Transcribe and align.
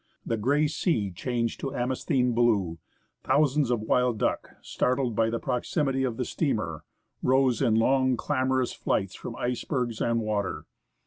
The 0.25 0.35
gray 0.35 0.65
sea 0.65 1.11
changed 1.11 1.59
to 1.59 1.75
amethystine 1.75 2.31
blue; 2.33 2.79
thousands 3.23 3.69
ot 3.69 3.81
wild 3.81 4.17
duck, 4.17 4.55
startled 4.59 5.15
by 5.15 5.29
the 5.29 5.37
proximity 5.37 6.03
of 6.03 6.17
the 6.17 6.25
steamer, 6.25 6.83
rose 7.21 7.61
in 7.61 7.75
long, 7.75 8.17
clamorous 8.17 8.73
flights 8.73 9.13
from 9.13 9.35
icebergs 9.35 10.01
and 10.01 10.21
water. 10.21 10.65